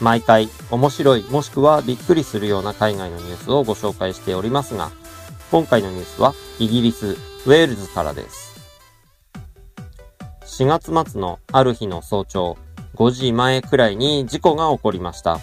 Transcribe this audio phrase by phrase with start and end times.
[0.00, 4.90] 毎回面白いもしくはびっくりするような海外のニュースをご紹介しておりますが、
[5.50, 8.50] 今回のニュースはイギリス、ウェールズからです。
[10.44, 12.56] 4月末のある日の早朝、
[12.94, 15.38] 5時前くらいに事故が起こりました。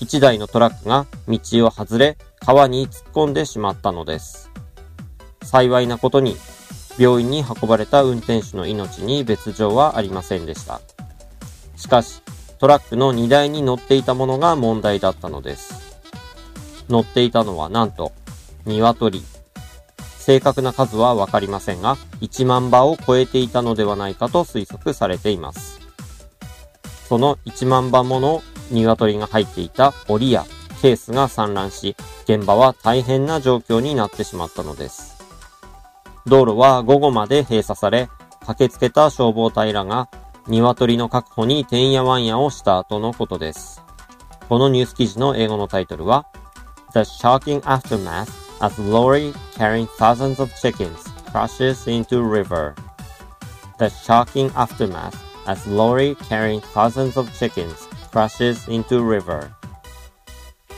[0.00, 4.50] 1台のトラックが道を外れ、川に突っ込んでしまったのです。
[5.42, 6.36] 幸いなことに、
[6.98, 10.80] 病院に運ばれた運転手の命に別状はありませんでした。
[11.76, 12.22] しかし、
[12.58, 16.00] トラックの荷台に乗っていたものが問題だったのです。
[16.88, 18.12] 乗っていたのはなんと、
[18.66, 19.22] 鶏。
[20.18, 25.80] 正確な数はわかりませんが、1万羽を超えていたのではないかと推測されています。
[27.08, 30.46] その1万羽もの鶏が入っていた檻や
[30.80, 35.14] ケースが散乱し、現場は大変な状況になってしまったのです。
[36.26, 38.08] 道路は午後まで閉鎖され、
[38.46, 40.08] 駆けつけた消防隊らが
[40.46, 43.82] 鶏の確保にてんやわんやをした後のことです。
[44.48, 46.26] このニュース記事の英語のタイトルは
[46.92, 48.28] The shocking aftermath
[48.60, 52.74] as lorry carrying thousands of chickens crashes into river.
[53.78, 55.14] The shocking aftermath
[55.46, 59.48] as lorry carrying thousands of chickens crashes into river.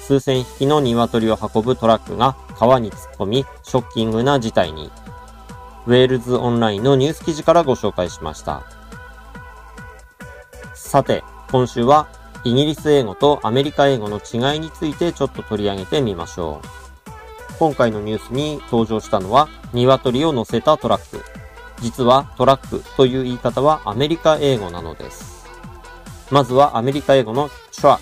[0.00, 4.92] 数千匹の鶏を運ぶトラックが川に突っ込み、ショッキングな事態に。
[5.86, 8.75] ウェールズオンラインのニュース記事からご紹介しました。
[10.76, 12.06] さて、今週は
[12.44, 16.68] イギリス英語とアメリカ英語の違いについてちょっと取り上げてみましょう。
[17.58, 21.24] 今回のニュースに登場したのは鶏を乗せたトラック。
[21.80, 25.46] 実はトラックという言い方はアメリカ英語なのです。
[26.30, 27.98] まずはアメリカ英語の truck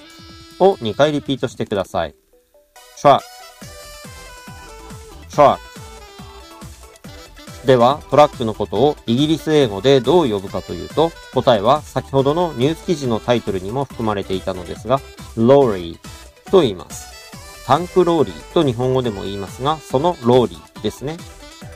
[0.58, 2.16] を2回リピートしてください。
[2.96, 3.20] truck
[5.30, 5.73] truck
[7.66, 15.00] では、トラックのことをイギリス英語でどう呼ぶかというと、答えは先ほどのニュース記事のタイトルにも含まれていたのですが、
[15.36, 15.98] lorry
[16.50, 17.64] と言います。
[17.66, 21.16] タンクローリーと日本語でも言いますが、そのローリーですね。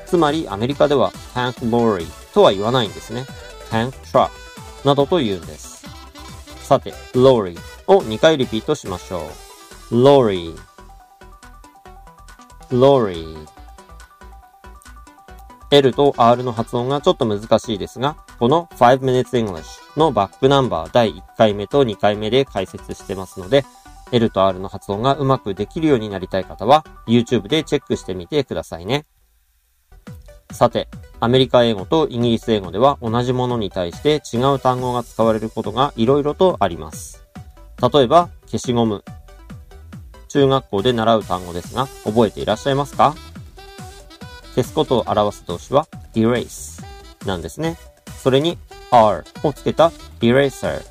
[0.06, 3.24] つまりアメリカでは tank lorry とは言わないんですね。
[3.70, 4.30] tank truck
[4.84, 5.86] などと言うんです。
[6.62, 9.30] さて、lorry を2回リピートしましょ
[9.90, 9.94] う。
[9.94, 10.54] lorry
[12.70, 13.24] lorry
[15.70, 19.64] L と R の発音がちょっと難しいですが、この5 minutes English
[19.98, 23.64] のバックナンバー第1回目と2回目で解説してますので、
[24.10, 29.04] L と R の発音がうまくできるようになりたい方は、YouTube でチェックしてみてくださいね。
[30.50, 30.88] さて、
[31.20, 37.26] アメリカ英語とイギリス英語では同じものに対して違う単語が使われることが色々とあります。
[37.92, 39.04] 例えば、消しゴム。
[40.28, 43.14] 中学校で習う単語ですが、覚えていらっしゃいますか？
[44.58, 46.82] 消すことを表す動詞は erase
[47.24, 47.76] なんですね。
[48.20, 48.58] それに
[48.90, 50.82] r をつけた eraser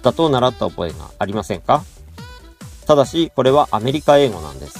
[0.00, 1.84] だと習った覚えがありませんか？
[2.86, 4.78] ただし、これはアメリカ英語なんです。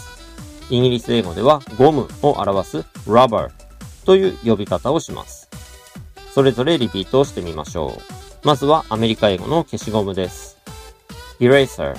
[0.70, 3.50] イギリス英語ではゴムを表す rubber
[4.06, 5.50] という呼び方をします。
[6.34, 8.46] それぞれリピートをしてみましょう。
[8.46, 10.56] まずはアメリカ英語の消しゴムです。
[11.38, 11.94] eraser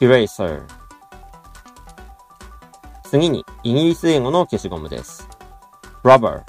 [0.00, 0.62] eraser
[3.08, 5.28] 次にイギリス英語の消しゴムです。
[6.02, 6.42] rubber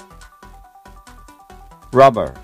[1.92, 2.34] rubber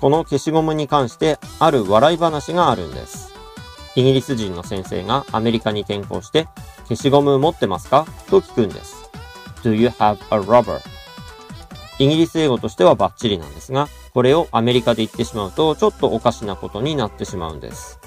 [0.00, 3.32] この消しゴムに関してある笑い話があるんです。
[3.96, 6.48] イギリス人の先生がアメリカに転校して
[6.88, 8.06] 消しゴム持ってますか？
[8.30, 9.10] と聞くんです。
[9.62, 10.80] Do you have a rubber?
[11.98, 18.00] イギリス英語としてはバッチリなんですが、これをアメリカで言ってしまうとちょっとおかしなことになってしまうんです。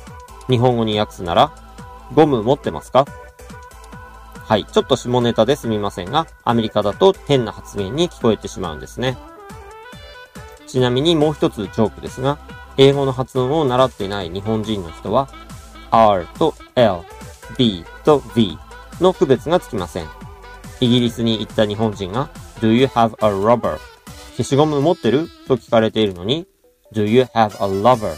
[0.50, 1.54] 日本語に訳すなら、
[2.14, 3.06] ゴム持ってますか？
[4.48, 9.18] はい、ちょっと下ネタですみませんが、アメリカだと変な発言に聞こえてしまうんですね。
[10.68, 12.38] ちなみにもう一つジョークですが、
[12.78, 15.30] 英語の発音を習っていない日本人の人は、
[15.90, 17.00] R と L、
[17.58, 18.56] B と V
[19.02, 20.08] の区別がつきません。
[20.80, 23.80] イギリスに行った日本人が、Do you have a rubber?
[24.38, 26.46] 消しゴム持ってると聞かれているのに、
[26.94, 28.14] Do you have a lover?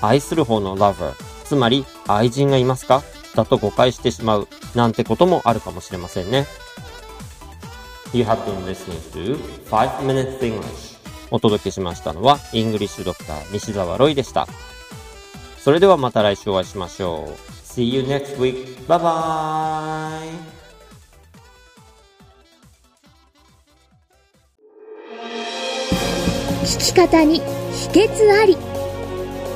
[0.00, 1.14] 愛する方の lover。
[1.44, 3.02] つまり、愛人がいますか？
[3.34, 6.46] だと誤解してしまう、なんてこともあるかもしれませんね。
[8.12, 9.36] You have been listening to
[9.66, 10.98] 5 Minutes English
[11.30, 14.46] お届けしましたのは、イングリッシュドクター西澤ロイでした。
[15.58, 17.58] それではまた来週お会いしましょう。
[17.62, 18.86] See you next week.
[18.86, 20.58] Bye bye.
[26.64, 27.40] 聞き方に
[27.72, 28.56] 秘訣あり